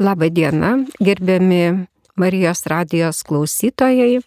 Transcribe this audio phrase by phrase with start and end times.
[0.00, 4.22] Labą dieną, gerbiami Marijos radijos klausytojai.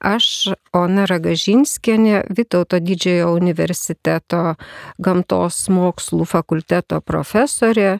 [0.00, 4.42] Aš Ona Ragažinskienė, Vytauto didžiojo universiteto
[5.00, 7.96] gamtos mokslų fakulteto profesorė,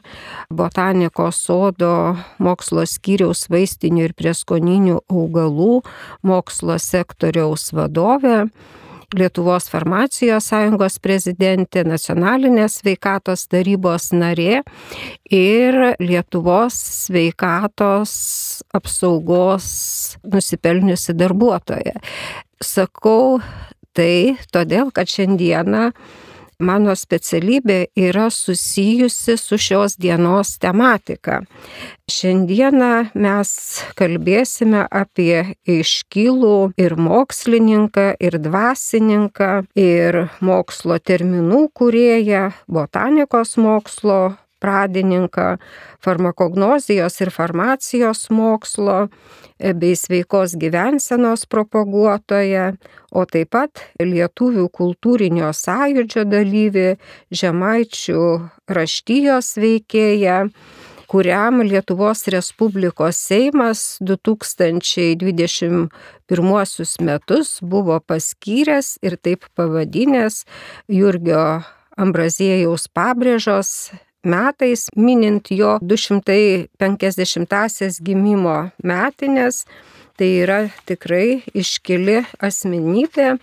[0.53, 1.93] botanikos sodo
[2.37, 5.81] mokslo skyriaus vaistinių ir prieskoninių augalų
[6.21, 8.43] mokslo sektoriaus vadovė
[9.15, 14.65] Lietuvos farmacijos sąjungos prezidentė, nacionalinės sveikatos tarybos narė
[15.31, 16.75] ir Lietuvos
[17.05, 18.11] sveikatos
[18.75, 19.69] apsaugos
[20.27, 21.95] nusipelniusi darbuotoja.
[22.59, 23.39] Sakau
[23.95, 25.93] tai todėl, kad šiandieną
[26.59, 31.41] mano specialybė yra susijusi su šios dienos tematika.
[32.09, 33.51] Šiandieną mes
[33.99, 45.57] kalbėsime apie iškilų ir mokslininką, ir dvasininką, ir mokslo terminų kurieją, botanikos mokslo pradininką,
[46.03, 49.07] farmakognozijos ir farmacijos mokslo
[49.57, 52.73] bei sveikos gyvensenos propaguotoją,
[53.11, 56.89] o taip pat lietuvių kultūrinio sąjūdžio dalyvį,
[57.33, 58.27] žemaičių
[58.69, 60.41] raštyjos veikėją
[61.07, 65.89] kuriam Lietuvos Respublikos Seimas 2021
[66.99, 70.45] metus buvo paskyręs ir taip pavadinęs
[70.91, 71.63] Jurgio
[71.97, 73.91] Ambraziejaus pabrėžos
[74.25, 79.65] metais, minint jo 250-asias gimimo metinės.
[80.17, 83.37] Tai yra tikrai iškili asmenybė.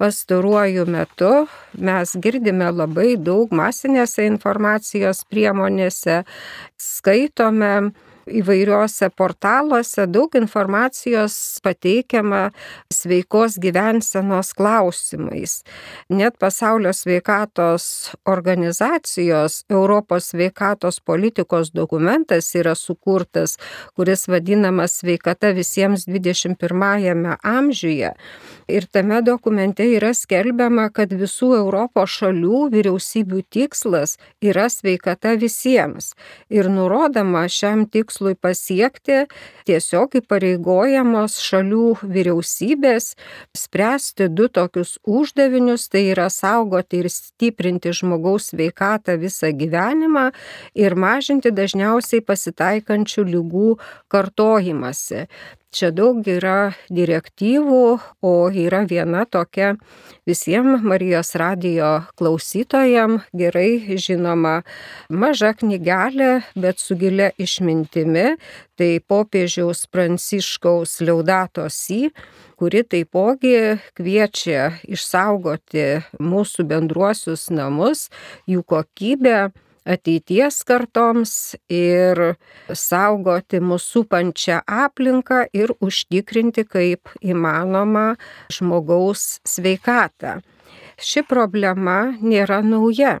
[0.00, 1.46] Pastaruoju metu
[1.78, 6.24] mes girdime labai daug masinėse informacijos priemonėse,
[6.74, 7.92] skaitome
[8.28, 11.34] įvairiuose portaluose daug informacijos
[11.64, 12.50] pateikiama
[12.92, 15.62] sveikos gyvensenos klausimais.
[16.08, 23.56] Net pasaulio sveikatos organizacijos Europos sveikatos politikos dokumentas yra sukurtas,
[23.96, 28.12] kuris vadinamas sveikata visiems 21 amžiuje.
[28.68, 36.12] Ir tame dokumente yra skelbiama, kad visų Europos šalių vyriausybių tikslas yra sveikata visiems.
[36.52, 39.26] Ir nurodoma šiam tikslui tikslui pasiekti
[39.68, 43.14] tiesiog įpareigojamos šalių vyriausybės
[43.56, 50.32] spręsti du tokius uždavinius- tai yra saugoti ir stiprinti žmogaus sveikatą visą gyvenimą
[50.74, 55.28] ir mažinti dažniausiai pasitaikančių lygų kartojimąsi.
[55.68, 57.80] Čia daug yra direktyvų,
[58.24, 59.74] o yra viena tokia
[60.24, 64.62] visiems Marijos radijo klausytojams gerai žinoma
[65.12, 68.38] maža knygelė, bet su gilia išmintimi,
[68.80, 72.02] tai popiežiaus Pranciškaus Liaudatos į
[72.58, 78.08] kuri taipogi kviečia išsaugoti mūsų bendruosius namus,
[78.48, 79.50] jų kokybę
[79.88, 81.32] ateities kartoms
[81.72, 82.20] ir
[82.68, 88.12] saugoti mūsų supančią aplinką ir užtikrinti kaip įmanoma
[88.52, 90.38] žmogaus sveikatą.
[90.98, 93.18] Ši problema nėra nauja.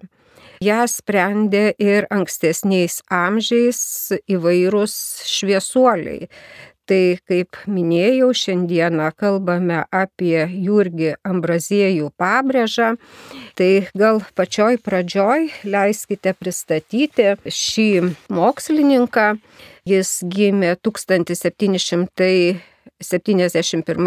[0.60, 3.80] Ja sprendė ir ankstesniais amžiais
[4.26, 4.94] įvairūs
[5.30, 6.26] šviesuoliai.
[6.88, 12.94] Tai kaip minėjau, šiandieną kalbame apie Jurgį Ambraziejų pabrėžą.
[13.60, 17.88] Tai gal pačioj pradžioj leiskite pristatyti šį
[18.32, 19.28] mokslininką.
[19.88, 22.56] Jis gimė 1700.
[22.98, 24.00] 71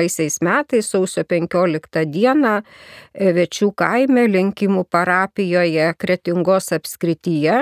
[0.43, 2.55] metais sausio 15 dieną
[3.37, 7.61] Večių kaime Lenkimų parapijoje Kretingos apskrityje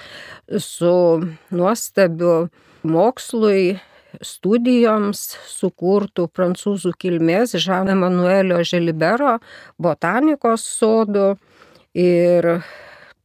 [0.58, 1.20] su
[1.50, 2.48] nuostabiu
[2.82, 3.78] mokslui
[4.22, 9.38] studijoms sukurtų prancūzų kilmės Žano Emanuelio Želibero
[9.78, 11.34] botanikos sodų
[11.94, 12.50] ir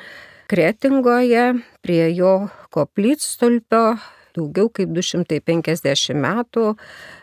[0.47, 3.97] Kretingoje prie jo koplytstulpio
[4.35, 6.73] daugiau kaip 250 metų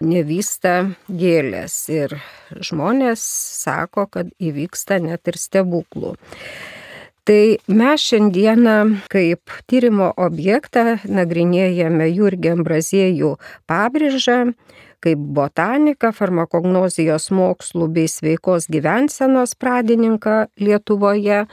[0.07, 0.75] nevysta
[1.09, 2.17] gėlės ir
[2.57, 3.25] žmonės
[3.65, 6.17] sako, kad įvyksta net ir stebuklų.
[7.31, 8.77] Tai mes šiandieną
[9.13, 13.35] kaip tyrimo objektą nagrinėjame Jurgį Ambraziejų
[13.71, 14.39] pabrėžą,
[15.05, 21.45] kaip botaniką, farmakognozijos mokslų bei sveikos gyvensenos pradininką Lietuvoje.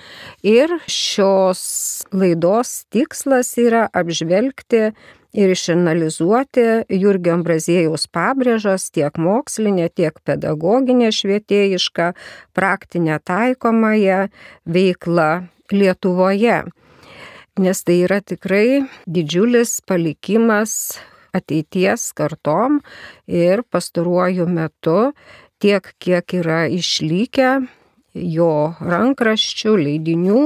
[0.42, 1.62] Ir šios
[2.16, 4.92] laidos tikslas yra apžvelgti
[5.38, 6.66] ir išanalizuoti
[6.98, 12.14] Jurgio Ambrazėjaus pabrėžos tiek mokslinė, tiek pedagoginė švietėjiška,
[12.58, 14.28] praktinė taikomąją
[14.66, 15.30] veiklą
[15.72, 16.64] Lietuvoje.
[17.58, 20.98] Nes tai yra tikrai didžiulis palikimas
[21.38, 22.82] ateities kartom
[23.28, 25.12] ir pastaruoju metu
[25.62, 27.52] tiek, kiek yra išlikę
[28.18, 28.52] jo
[28.82, 30.44] rankraščių, leidinių,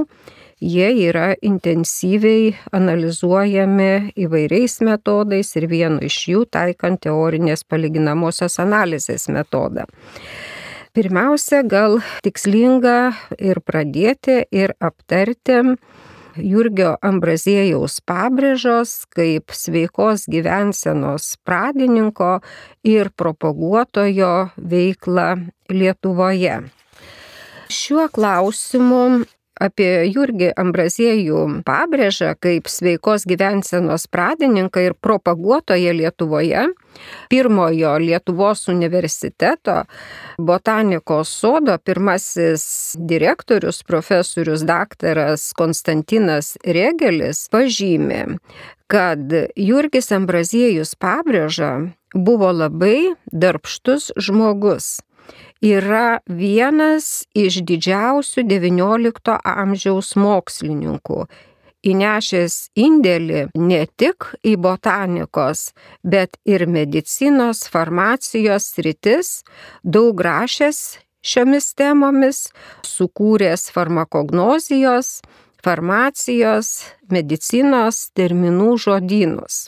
[0.61, 9.87] jie yra intensyviai analizuojami įvairiais metodais ir vienu iš jų taikant teorinės palyginamosios analizės metodą.
[10.93, 15.61] Pirmiausia, gal tikslinga ir pradėti ir aptarti
[16.35, 22.37] Jurgio Ambrazėjaus pabrėžos kaip sveikos gyvensenos pradininko
[22.87, 25.27] ir propaguotojo veiklą
[25.71, 26.61] Lietuvoje.
[27.71, 29.23] Šiuo klausimu
[29.61, 36.65] apie Jurgį Ambraziejų pabrėžą kaip sveikos gyvensenos pradininką ir propaguotoją Lietuvoje,
[37.31, 39.83] pirmojo Lietuvos universiteto
[40.41, 42.65] botanikos sodo pirmasis
[42.97, 48.25] direktorius profesorius daktaras Konstantinas Regelis pažymė,
[48.91, 51.71] kad Jurgis Ambraziejus pabrėža
[52.15, 54.97] buvo labai darbštus žmogus
[55.61, 61.25] yra vienas iš didžiausių XIX amžiaus mokslininkų,
[61.85, 65.71] įnešęs indėlį ne tik į botanikos,
[66.03, 69.41] bet ir medicinos, farmacijos sritis,
[69.83, 70.81] daug rašęs
[71.21, 72.47] šiomis temomis,
[72.85, 75.19] sukūręs farmakognozijos,
[75.61, 76.81] farmacijos,
[77.13, 79.67] medicinos terminų žodynus.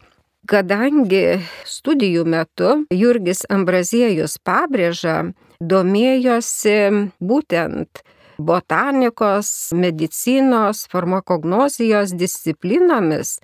[0.50, 5.32] Kadangi studijų metu Jurgis Ambraziejus pabrėža,
[5.72, 6.78] domėjosi
[7.24, 8.04] būtent
[8.38, 13.38] botanikos, medicinos, farmakognozijos disciplinomis,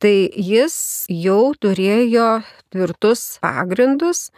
[0.00, 0.76] tai jis
[1.12, 2.40] jau turėjo
[2.72, 4.30] tvirtus pagrindus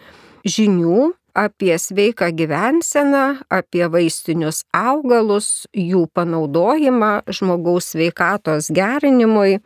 [0.42, 9.62] žinių apie sveiką gyvenseną, apie vaistinius augalus, jų panaudojimą žmogaus sveikatos gerinimui.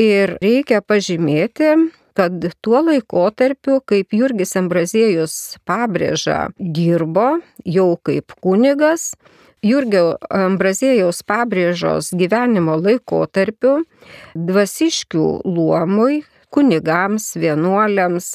[0.00, 1.76] Ir reikia pažymėti,
[2.16, 9.12] kad tuo laikotarpiu, kaip Jurgis Ambraziejus pabrėža, dirbo jau kaip kunigas,
[9.66, 13.80] Jurgio Ambrazėjaus pabrėžos gyvenimo laikotarpiu
[14.36, 16.22] dvasiškių luomui,
[16.54, 18.34] kunigams, vienuoliams,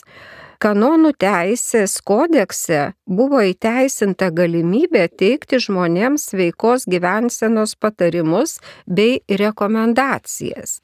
[0.62, 10.82] kanonų teisės kodekse buvo įteisinta galimybė teikti žmonėms veikos gyvensenos patarimus bei rekomendacijas.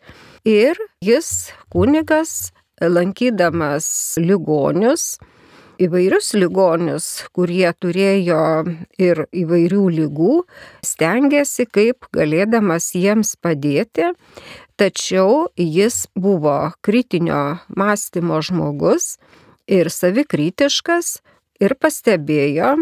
[0.48, 5.18] Ir jis kunigas, lankydamas ligonius,
[5.82, 8.42] įvairius ligonius, kurie turėjo
[9.02, 10.34] ir įvairių lygų,
[10.86, 14.12] stengiasi kaip galėdamas jiems padėti,
[14.78, 19.18] tačiau jis buvo kritinio mąstymo žmogus
[19.68, 21.18] ir savikritiškas
[21.62, 22.76] ir pastebėjo,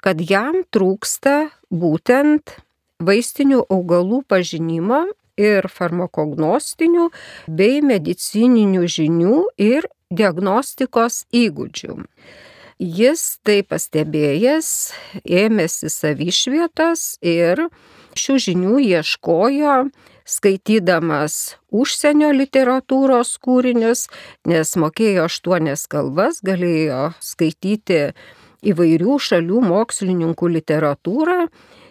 [0.00, 2.56] kad jam trūksta būtent
[3.00, 5.06] vaistinių augalų pažinimo
[5.40, 7.08] ir farmakognostinių
[7.48, 11.96] bei medicininių žinių ir diagnostikos įgūdžių.
[12.80, 14.68] Jis tai pastebėjęs,
[15.24, 17.66] ėmėsi savišvietos ir
[18.16, 19.74] šių žinių ieškojo
[20.30, 21.36] skaitydamas
[21.70, 24.06] užsienio literatūros kūrinius,
[24.48, 28.14] nes mokėjo aštuonias kalbas, galėjo skaityti
[28.70, 31.38] įvairių šalių mokslininkų literatūrą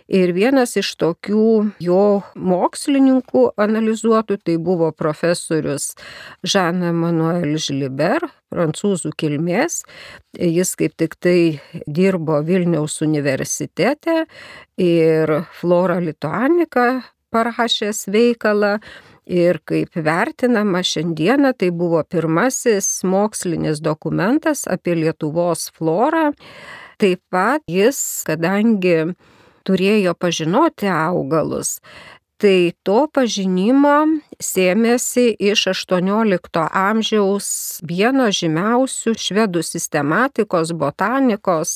[0.10, 1.50] Ir vienas iš tokių
[1.86, 5.92] jo mokslininkų analizuotų tai buvo profesorius
[6.42, 9.84] Jean Emmanuel Žliber, prancūzų kilmės.
[10.34, 11.38] Jis kaip tik tai
[11.86, 14.24] dirbo Vilniaus universitete
[14.82, 16.90] ir Flora Lituanika
[17.30, 18.80] parašęs veikalą.
[19.30, 26.32] Ir kaip vertinama šiandieną, tai buvo pirmasis mokslinis dokumentas apie Lietuvos florą.
[26.98, 29.12] Taip pat jis, kadangi
[29.70, 31.78] turėjo pažinoti augalus.
[32.40, 37.50] Tai to pažinimo sėmėsi iš XVIII amžiaus
[37.84, 41.74] vieno žymiausių švedų sistematikos, botanikos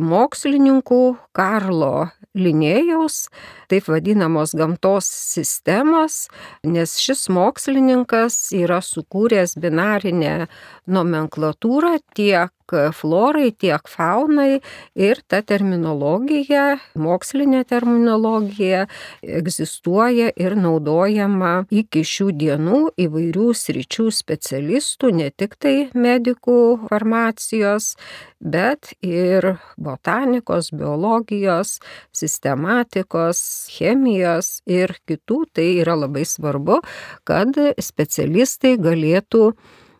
[0.00, 1.02] mokslininkų
[1.36, 3.26] Karlo Linėjaus,
[3.68, 6.30] taip vadinamos gamtos sistemos,
[6.64, 10.46] nes šis mokslininkas yra sukūręs binarinę
[10.88, 12.54] nomenklatūrą tiek
[12.96, 14.60] florai, tiek faunai
[14.94, 18.86] ir ta terminologija, mokslinė terminologija
[19.22, 27.94] egzistuoja ir naudojama iki šių dienų įvairių sričių specialistų, ne tik tai medikų farmacijos,
[28.40, 31.78] bet ir botanikos, biologijos,
[32.16, 35.44] sistematikos, chemijos ir kitų.
[35.54, 36.80] Tai yra labai svarbu,
[37.28, 39.50] kad specialistai galėtų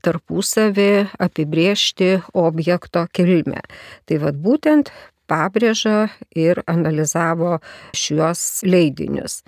[0.04, 0.90] tarpusavį
[1.22, 3.62] apibriežti objekto kilmę.
[4.06, 4.92] Tai vad būtent
[5.30, 7.58] pabrėža ir analizavo
[7.96, 9.42] šiuos leidinius.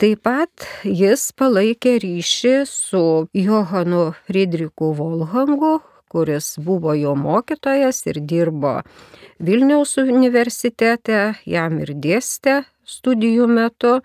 [0.00, 3.04] Taip pat jis palaikė ryšį su
[3.36, 8.80] Johanu Friedrichu Volhangu, kuris buvo jo mokytojas ir dirbo
[9.38, 13.98] Vilniaus universitete, jam ir dėstė studijų metu.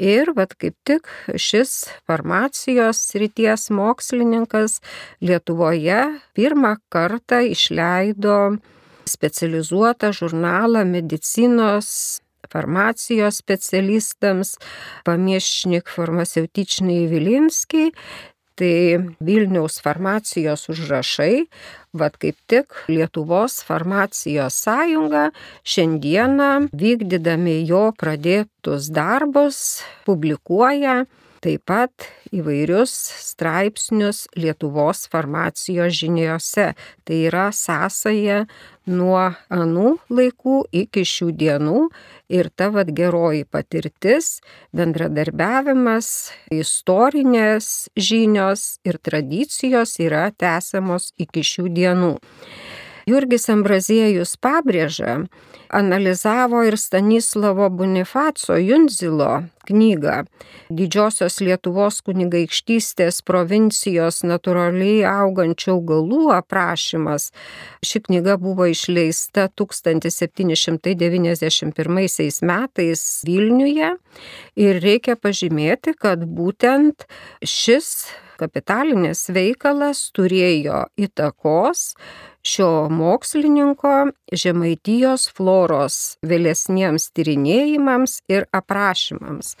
[0.00, 4.78] Ir vad kaip tik šis farmacijos srities mokslininkas
[5.20, 6.00] Lietuvoje
[6.32, 8.56] pirmą kartą išleido
[9.04, 14.56] specializuotą žurnalą medicinos farmacijos specialistams,
[15.04, 17.92] pamiešnik farmaceutičniai Vilinskiai
[18.60, 21.46] tai Vilniaus farmacijos užrašai,
[21.92, 25.24] vad kaip tik Lietuvos farmacijos sąjunga
[25.72, 26.50] šiandieną
[26.82, 29.58] vykdydami jo pradėtus darbus
[30.06, 31.04] publikuoja
[31.40, 32.06] taip pat
[32.36, 32.92] įvairius
[33.24, 36.70] straipsnius Lietuvos farmacijos žiniuose.
[37.04, 38.44] Tai yra sąsaja
[38.90, 41.84] nuo anų laikų iki šių dienų
[42.32, 44.40] ir ta vad geroji patirtis,
[44.76, 52.14] bendradarbiavimas, istorinės žinios ir tradicijos yra tęsiamos iki šių dienų.
[53.08, 55.20] Jurgis Ambraziejus pabrėža,
[55.70, 59.36] analizavo ir Stanislavo Bonifaco Junzilo
[59.70, 60.24] knygą
[60.70, 67.32] Didžiosios Lietuvos kunigaikštystės provincijos natūraliai augančių augalų aprašymas.
[67.86, 73.90] Ši knyga buvo išleista 1791 metais Vilniuje
[74.66, 76.96] ir reikia pažymėti, kad būtent
[77.42, 78.06] šis
[78.40, 81.92] kapitalinės veikalas turėjo įtakos
[82.46, 89.54] šio mokslininko Žemaitijos floros vėlesniems tyrinėjimams ir aprašymams.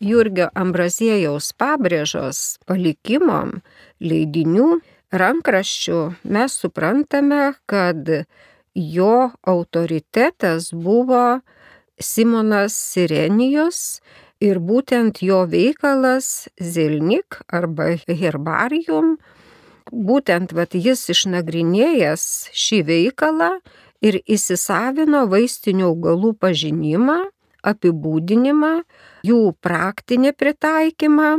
[0.00, 3.58] Jurgio Ambraziejaus pabrėžos palikimom
[4.00, 4.78] leidinių
[5.12, 8.08] rankraščių mes suprantame, kad
[8.74, 11.40] jo autoritetas buvo
[12.00, 14.00] Simonas Sirenijus
[14.40, 19.18] ir būtent jo veikalas Zilnik arba Herbarium
[19.90, 23.52] būtent vat, jis išnagrinėjęs šį veikalą
[24.00, 27.20] ir įsisavino vaistinių augalų pažinimą,
[27.66, 28.74] apibūdinimą,
[29.26, 31.30] jų praktinį pritaikymą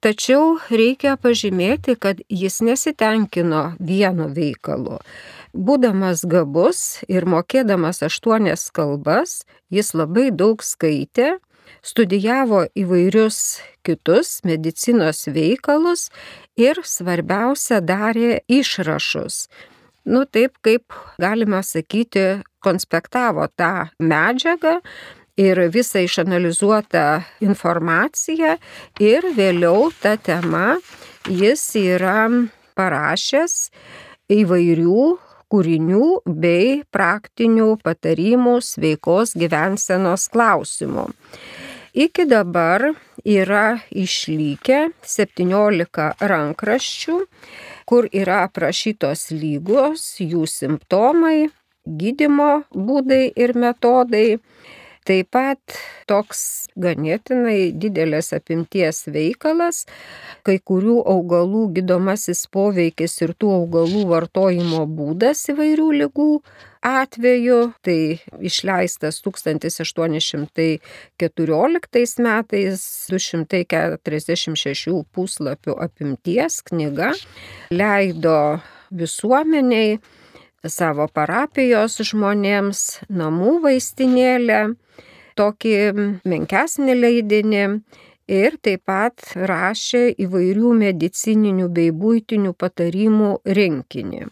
[0.00, 4.96] Tačiau reikia pažymėti, kad jis nesitenkino vienu veikalu.
[5.52, 11.34] Būdamas gabus ir mokėdamas aštuonias kalbas, jis labai daug skaitė,
[11.82, 16.08] studijavo įvairius kitus medicinos veikalus
[16.60, 19.46] ir svarbiausia darė išrašus.
[20.04, 24.80] Nu taip kaip galima sakyti, konspektavo tą medžiagą
[25.40, 28.56] ir visą išanalizuotą informaciją
[29.00, 30.80] ir vėliau tą temą
[31.28, 32.28] jis yra
[32.76, 33.56] parašęs
[34.30, 35.04] įvairių
[35.50, 41.10] kūrinių bei praktinių patarimų sveikos gyvensenos klausimų.
[41.90, 42.84] Iki dabar
[43.26, 47.16] yra išlikę 17 rankraščių,
[47.90, 51.48] kur yra aprašytos lygos, jų simptomai,
[51.82, 54.38] gydimo būdai ir metodai.
[55.08, 55.56] Taip pat
[56.10, 59.86] toks ganėtinai didelės apimties veikalas,
[60.44, 66.26] kai kurių augalų gydomasis poveikis ir tų augalų vartojimo būdas įvairių lygų
[66.84, 70.76] atveju, tai išleistas 1814
[72.28, 77.16] metais 246 puslapių apimties knyga,
[77.72, 80.00] leido visuomeniai
[80.68, 84.60] savo parapijos žmonėms namų vaistinėlę
[85.38, 85.76] tokį
[86.28, 87.64] menkesnį leidinį
[88.30, 94.28] ir taip pat rašė įvairių medicininių bei būtinių patarimų rinkinį.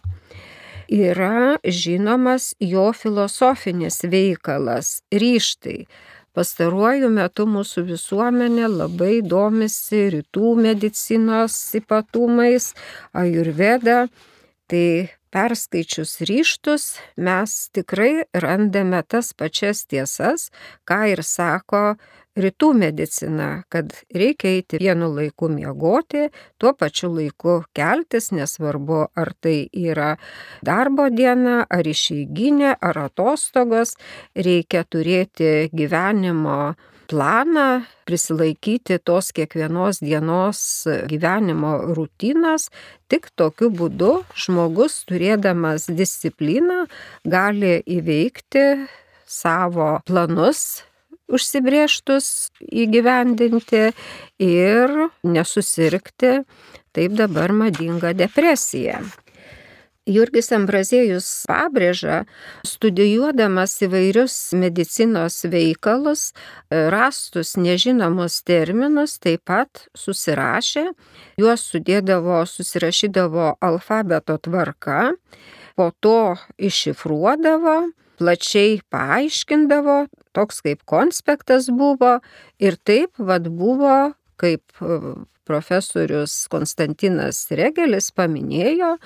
[0.89, 5.87] Yra žinomas jo filosofinis veikalas- ryštai.
[6.33, 12.75] Pastaruoju metu mūsų visuomenė labai domisi rytų medicinos ypatumais,
[13.13, 14.09] ajurveda.
[14.69, 16.85] Tai perskaičius ryštus
[17.17, 20.49] mes tikrai randame tas pačias tiesas,
[20.89, 21.83] ką ir sako
[22.39, 29.57] rytų medicina, kad reikia eiti vienu laiku miegoti, tuo pačiu laiku keltis, nesvarbu ar tai
[29.73, 30.15] yra
[30.65, 33.97] darbo diena, ar išeiginė, ar atostogos,
[34.37, 36.77] reikia turėti gyvenimo
[37.09, 40.61] planą, prisilaikyti tos kiekvienos dienos
[41.09, 42.69] gyvenimo rutinos,
[43.09, 46.85] tik tokiu būdu žmogus turėdamas discipliną
[47.25, 48.67] gali įveikti
[49.29, 50.83] savo planus
[51.29, 52.29] užsibrieštus
[52.85, 53.89] įgyvendinti
[54.43, 54.95] ir
[55.29, 56.39] nesusirgti
[56.97, 59.03] taip dabar madinga depresija.
[60.09, 62.23] Jurgis Ambrazėjus pabrėža,
[62.67, 66.33] studijuodamas įvairius medicinos veikalus,
[66.73, 70.87] rastus nežinomus terminus, taip pat susirašė,
[71.41, 75.13] juos sudėdavo, susirašydavo alfabeto tvarka,
[75.77, 77.79] po to iššifruodavo,
[78.19, 82.19] plačiai paaiškindavo, toks kaip konspektas buvo
[82.59, 84.65] ir taip vad buvo, kaip
[85.49, 88.97] profesorius Konstantinas Regelis paminėjo,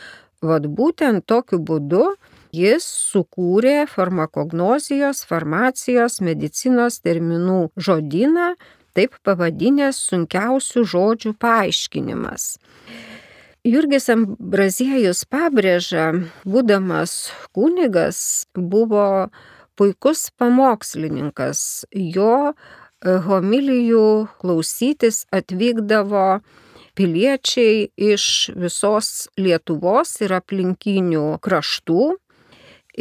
[0.43, 2.07] Vat būtent tokiu būdu
[2.53, 8.53] jis sukūrė farmakognozijos, farmacijos, medicinos terminų žodyną,
[8.93, 12.57] taip pavadinęs sunkiausių žodžių paaiškinimas.
[13.63, 16.11] Jurgis Ambraziejus pabrėža,
[16.43, 19.31] būdamas kunigas, buvo
[19.79, 21.87] puikus pamokslininkas.
[21.95, 22.57] Jo
[23.03, 26.43] homilijų klausytis atvykdavo
[26.99, 32.13] piliečiai iš visos Lietuvos ir aplinkinių kraštų.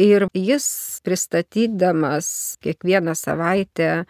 [0.00, 0.66] Ir jis
[1.04, 4.06] pristatydamas kiekvieną savaitę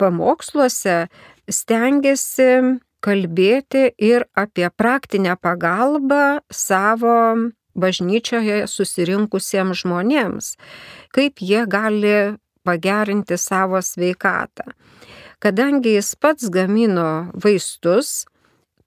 [0.00, 1.08] pamoksluose
[1.48, 7.14] stengiasi kalbėti ir apie praktinę pagalbą savo
[7.78, 10.54] bažnyčioje susirinkusiems žmonėms,
[11.14, 12.16] kaip jie gali
[12.66, 14.72] pagerinti savo sveikatą.
[15.38, 18.26] Kadangi jis pats gamino vaistus,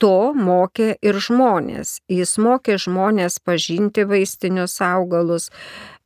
[0.02, 2.00] to mokė ir žmonės.
[2.10, 5.50] Jis mokė žmonės pažinti vaistinius augalus,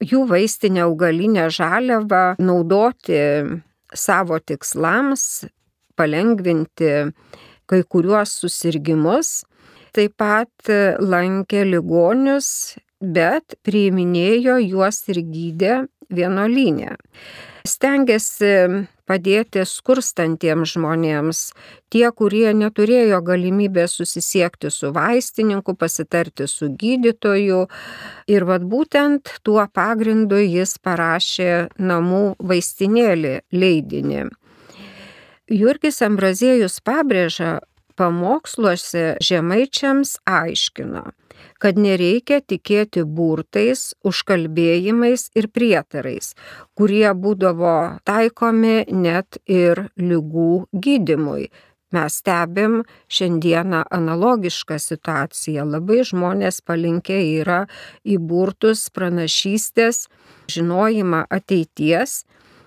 [0.03, 3.19] jų vaistinę augalinę žaliavą naudoti
[3.95, 5.45] savo tikslams,
[5.95, 6.93] palengvinti
[7.65, 9.43] kai kuriuos susirgymus.
[9.95, 15.77] Taip pat lankė ligonius, bet priiminėjo juos ir gydė
[16.11, 16.97] vienolinė.
[17.65, 18.51] Stengiasi
[19.09, 21.41] padėti skurstantiems žmonėms,
[21.93, 27.65] tie, kurie neturėjo galimybės susisiekti su vaistininku, pasitarti su gydytoju.
[28.31, 34.25] Ir vad būtent tuo pagrindu jis parašė namų vaistinėlį leidinį.
[35.45, 37.59] Jurgis Ambraziejus pabrėža
[37.95, 41.03] pamoksluose žemaičiams aiškino,
[41.65, 46.35] kad nereikia tikėti burtais, užkalbėjimais ir prietarais,
[46.77, 51.49] kurie būdavo taikomi net ir lygų gydimui.
[51.95, 55.63] mes stebim šiandieną analogišką situaciją.
[55.65, 57.61] Labai žmonės palinkę yra
[58.03, 60.05] į burtus, pranašystės,
[60.51, 62.25] žinojimą ateities.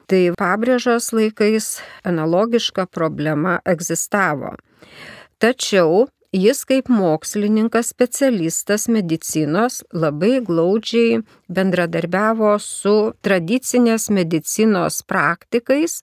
[0.08, 4.54] Tai pabrėžos laikais analogiška problema egzistavo.
[5.38, 16.02] Tačiau Jis kaip mokslininkas, specialistas medicinos labai glaudžiai bendradarbiavo su tradicinės medicinos praktikais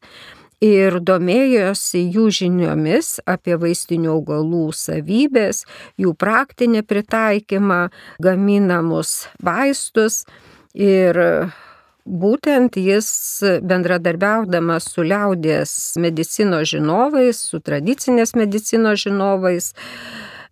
[0.65, 5.61] ir domėjosi jų žiniomis apie vaistinių augalų savybės,
[6.01, 7.79] jų praktinį pritaikymą,
[8.17, 10.23] gaminamus vaistus
[10.73, 11.21] ir
[12.05, 13.07] Būtent jis
[13.65, 19.71] bendradarbiaudamas su liaudės medicinos žinovais, su tradicinės medicinos žinovais,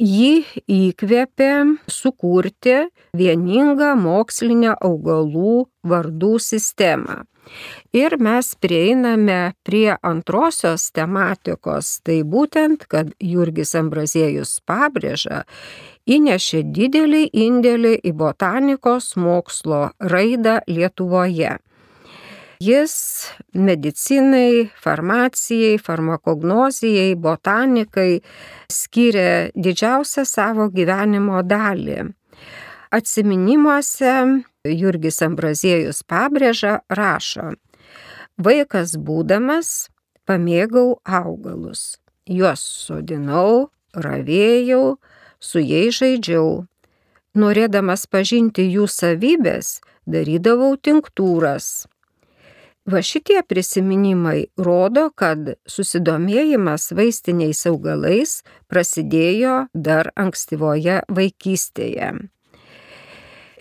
[0.04, 1.52] jį įkvėpė
[1.88, 2.84] sukurti
[3.16, 7.24] vieningą mokslinę augalų vardų sistemą.
[7.96, 15.44] Ir mes prieiname prie antrosios tematikos, tai būtent, kad Jurgis Ambraziejus pabrėža,
[16.08, 21.58] įnešė didelį indėlį į botanikos mokslo raidą Lietuvoje.
[22.62, 28.22] Jis medicinai, farmacijai, farmakognozijai, botanikai
[28.70, 32.14] skiria didžiausią savo gyvenimo dalį.
[32.94, 34.14] Atsiminimuose
[34.70, 37.56] Jurgis Ambraziejus pabrėža, rašo,
[38.38, 39.90] vaikas būdamas
[40.30, 41.98] pamėgau augalus,
[42.30, 45.00] juos sodinau, ravėjau,
[45.40, 46.64] su jais žaidžiau.
[47.34, 51.88] Norėdamas pažinti jų savybės, darydavau tinktūras.
[52.86, 62.10] Va šitie prisiminimai rodo, kad susidomėjimas vaistiniais augalais prasidėjo dar ankstyvoje vaikystėje.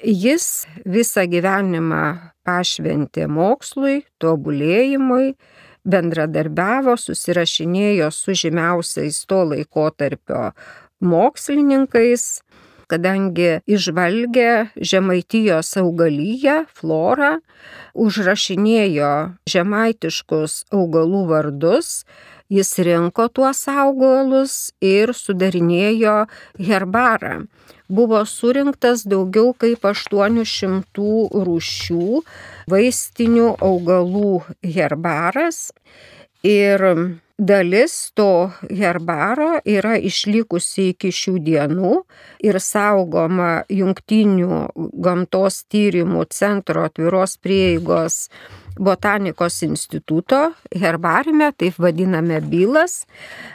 [0.03, 0.47] Jis
[0.83, 2.03] visą gyvenimą
[2.43, 5.37] pašventė mokslui, tobulėjimui,
[5.87, 10.49] bendradarbiavo, susirašinėjo su žymiausiais to laikotarpio
[10.99, 12.43] mokslininkais,
[12.93, 17.39] kadangi išvalgė Žemaitijos augalyje, florą,
[17.97, 19.13] užrašinėjo
[19.49, 22.03] žemaitiškus augalų vardus,
[22.53, 26.27] jis rinko tuos augalus ir sudarinėjo
[26.61, 27.47] herbarą.
[27.93, 31.09] Buvo surinktas daugiau kaip 800
[31.49, 32.23] rūšių
[32.73, 34.39] vaistinių augalų
[34.77, 35.67] herbaras
[36.45, 36.87] ir
[37.39, 41.93] Dalis to herbaro yra išlikusi iki šių dienų
[42.45, 44.59] ir saugoma Junktinių
[45.07, 48.29] gamtos tyrimų centro atviros prieigos
[48.79, 53.03] botanikos instituto herbarime, taip vadiname bylas.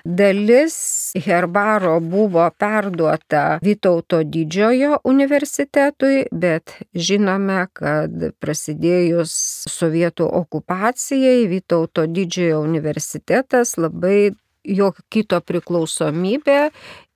[0.05, 0.77] Dalis
[1.25, 9.33] herbaro buvo perduota Vytauto didžiojo universitetui, bet žinome, kad prasidėjus
[9.71, 14.31] sovietų okupacijai Vytauto didžiojo universitetas labai
[14.67, 16.61] jo kito priklausomybė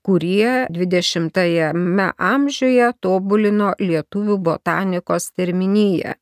[0.05, 6.15] kurie 20-ame amžiuje tobulino lietuvių botanikos terminiją.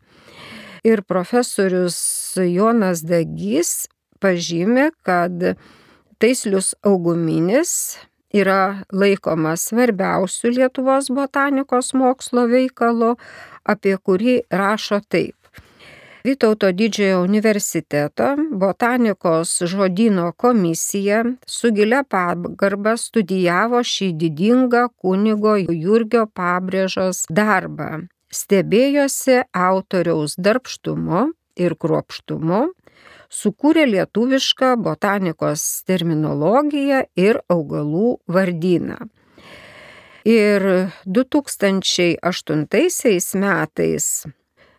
[0.87, 1.99] Ir profesorius
[2.39, 3.89] Jonas Dagys
[4.23, 5.57] pažymė, kad
[6.23, 7.97] Taislius auguminis
[8.35, 13.15] yra laikomas svarbiausių Lietuvos botanikos mokslo veikalo,
[13.65, 15.44] apie kurį rašo taip.
[16.25, 27.19] Vytauto didžiojo universiteto botanikos žodino komisija su gilia pagarba studijavo šį didingą kunigo Jurgio pabrėžos
[27.29, 27.89] darbą.
[28.33, 31.21] Stebėjosi autoriaus darbštumu
[31.61, 32.61] ir kruopštumu,
[33.41, 38.97] sukūrė lietuvišką botanikos terminologiją ir augalų vardyną.
[40.25, 42.65] Ir 2008
[43.45, 44.09] metais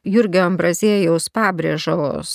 [0.06, 2.32] Jurgio Ambrazėjaus pabrėžos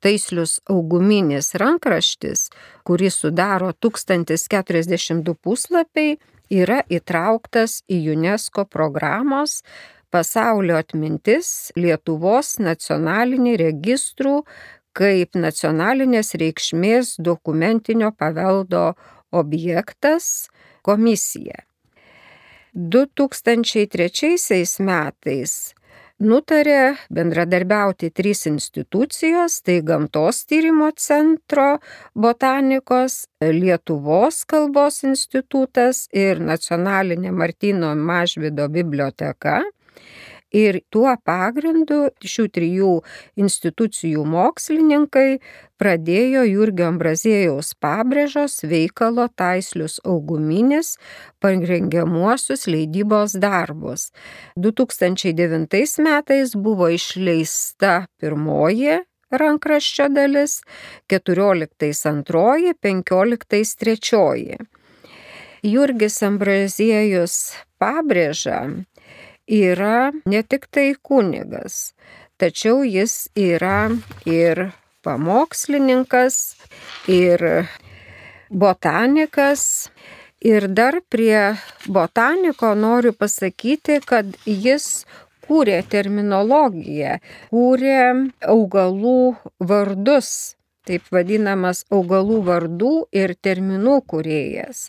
[0.00, 2.48] taislius auguminis rankraštis,
[2.88, 6.16] kurį sudaro 1042 puslapiai,
[6.50, 9.60] yra įtrauktas į UNESCO programos
[10.10, 14.40] Pasaulio atmintis Lietuvos nacionalinį registrų
[14.96, 18.94] kaip nacionalinės reikšmės dokumentinio paveldo
[19.30, 20.48] objektas
[20.82, 21.62] komisija.
[22.74, 25.74] 2003 metais
[26.20, 31.78] nutarė bendradarbiauti trys institucijos- tai Gamtos tyrimo centro
[32.14, 39.62] botanikos, Lietuvos kalbos institutas ir Nacionalinė Martino Mažvido biblioteka
[40.50, 42.94] Ir tuo pagrindu šių trijų
[43.38, 45.38] institucijų mokslininkai
[45.78, 50.96] pradėjo Jurgio Ambrazėjaus pabrėžos veikalo taislius auguminis
[51.40, 54.10] parengiamuosius leidybos darbus.
[54.58, 58.98] 2009 metais buvo išleista pirmoji
[59.30, 60.60] rankraščio dalis,
[61.10, 64.58] 14 antroji, 15 trečioji.
[65.60, 67.34] Jurgis Ambraziejus
[67.80, 68.60] pabrėža,
[69.50, 71.92] yra ne tik tai kunigas,
[72.38, 73.90] tačiau jis yra
[74.24, 74.70] ir
[75.02, 76.36] pamokslininkas,
[77.08, 77.66] ir
[78.50, 79.90] botanikas.
[80.40, 85.04] Ir dar prie botaniko noriu pasakyti, kad jis
[85.44, 87.18] kūrė terminologiją,
[87.50, 87.98] kūrė
[88.48, 90.30] augalų vardus,
[90.88, 94.86] taip vadinamas augalų vardų ir terminų kūrėjas.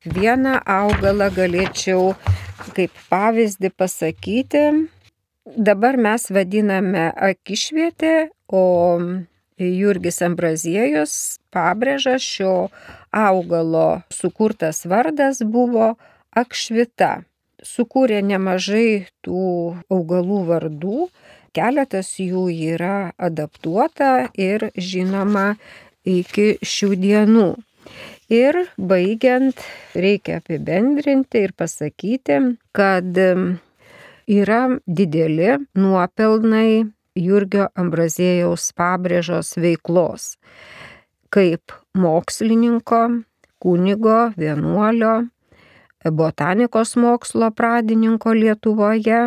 [0.00, 2.14] Vieną augalą galėčiau
[2.72, 4.62] kaip pavyzdį pasakyti.
[5.44, 8.96] Dabar mes vadiname akišvietė, o
[9.60, 12.70] Jurgis Ambraziejus pabrėža šio
[13.12, 15.92] augalo sukurtas vardas buvo
[16.32, 17.28] akšvita.
[17.60, 21.10] Sukūrė nemažai tų augalų vardų,
[21.52, 25.58] keletas jų yra adaptuota ir žinoma
[26.08, 27.50] iki šių dienų.
[28.30, 29.58] Ir baigiant,
[29.98, 32.36] reikia apibendrinti ir pasakyti,
[32.70, 33.16] kad
[34.30, 36.84] yra dideli nuopelnai
[37.18, 40.36] Jurgio Ambrazėjaus pabrėžos veiklos.
[41.34, 43.02] Kaip mokslininko,
[43.58, 45.26] kunigo, vienuolio,
[46.06, 49.24] botanikos mokslo pradininko Lietuvoje,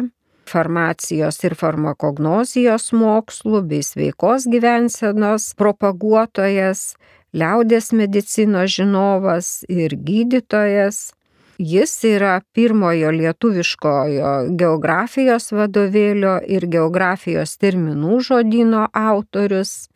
[0.48, 6.94] farmacijos ir farmakognozijos mokslų bei sveikos gyvensenos propaguotojas,
[7.34, 11.12] liaudės medicinos žinovas ir gydytojas.
[11.62, 19.88] Jis yra pirmojo lietuviškojo geografijos vadovėlio ir geografijos terminų žodino autorius,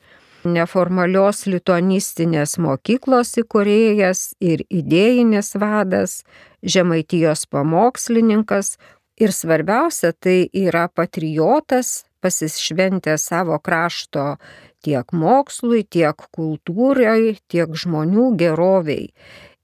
[0.46, 6.22] neformalios lituanistinės mokyklos įkūrėjas ir idėjinis vadas,
[6.62, 8.78] žemaitijos pamokslininkas
[9.18, 14.36] ir svarbiausia tai yra patriotas, pasišventęs savo krašto
[14.86, 19.12] tiek mokslui, tiek kultūrai, tiek žmonių geroviai.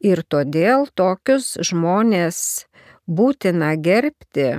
[0.04, 2.68] Ir todėl tokius žmonės
[3.08, 4.50] būtina gerbti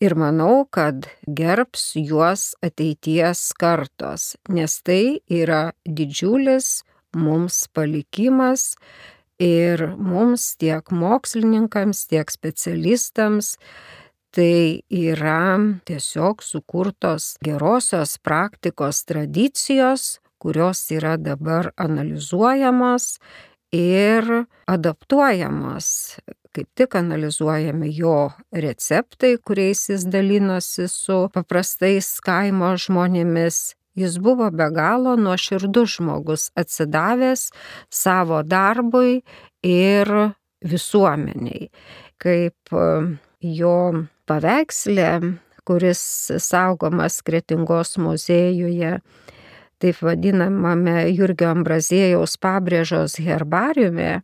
[0.00, 6.82] ir manau, kad gerbs juos ateities kartos, nes tai yra didžiulis
[7.16, 8.74] mums palikimas
[9.40, 13.56] ir mums tiek mokslininkams, tiek specialistams
[14.34, 23.18] tai yra tiesiog sukurtos gerosios praktikos tradicijos, kurios yra dabar analizuojamos
[23.72, 26.18] ir adaptuojamos.
[26.50, 33.76] Kaip tik analizuojami jo receptai, kuriais jis dalinosi su paprastais kaimo žmonėmis.
[33.98, 37.50] Jis buvo be galo nuoširdus žmogus, atsidavęs
[37.90, 39.20] savo darbui
[39.66, 40.10] ir
[40.62, 41.68] visuomeniai.
[42.18, 42.74] Kaip
[43.40, 43.76] jo
[44.30, 45.10] paveikslė,
[45.66, 46.02] kuris
[46.42, 48.98] saugomas Kretingos muziejuje,
[49.80, 54.20] taip vadinamame Jurgio Ambrazėjaus pabrėžos herbariume,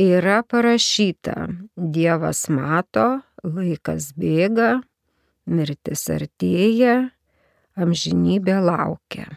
[0.00, 3.08] yra parašyta Dievas mato,
[3.46, 4.80] laikas bėga,
[5.46, 6.98] mirtis artėja,
[7.76, 9.30] amžinybė laukia.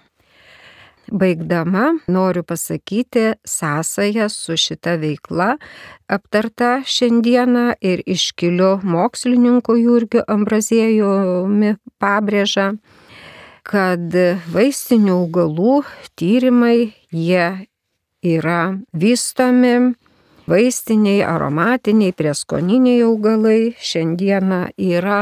[1.12, 5.58] Baigdama noriu pasakyti sąsają su šita veikla
[6.08, 12.68] aptarta šiandieną ir iškiliu mokslininku Jurgiu Ambraziejumi pabrėža,
[13.66, 14.14] kad
[14.54, 15.80] vaistinių augalų
[16.20, 17.48] tyrimai jie
[18.22, 18.62] yra
[18.94, 19.96] vystomi,
[20.50, 25.22] vaistiniai, aromatiniai, prieskoniniai augalai šiandieną yra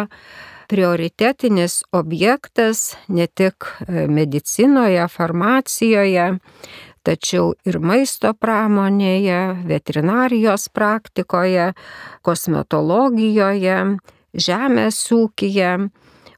[0.67, 6.27] prioritetinis objektas ne tik e, medicinoje, farmacijoje,
[7.07, 11.71] tačiau ir maisto pramonėje, veterinarijos praktikoje,
[12.27, 13.77] kosmetologijoje,
[14.47, 15.77] žemės ūkija,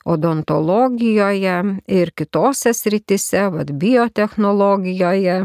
[0.09, 5.41] odontologijoje ir kitose sritise, vad biotehnologijoje.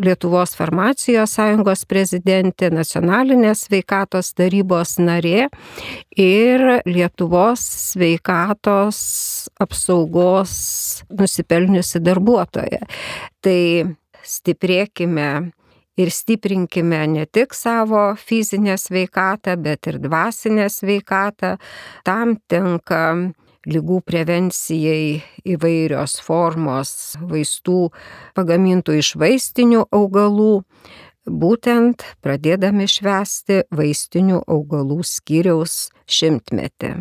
[0.00, 5.48] Lietuvos farmacijos sąjungos prezidentė, nacionalinės sveikatos tarybos narė
[6.16, 9.00] ir Lietuvos sveikatos
[9.60, 10.52] apsaugos
[11.12, 12.80] nusipelniusi darbuotoja.
[13.44, 13.60] Tai
[14.24, 15.30] stiprėkime
[16.00, 21.56] ir stiprinkime ne tik savo fizinę sveikatą, bet ir dvasinę sveikatą.
[22.08, 23.02] Tam tenka
[23.68, 27.90] lygų prevencijai įvairios formos vaistų
[28.38, 30.62] pagamintų iš vaistinių augalų,
[31.28, 36.94] būtent pradėdami švęsti vaistinių augalų skyriaus šimtmetį.